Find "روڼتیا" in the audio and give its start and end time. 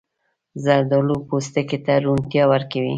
2.05-2.43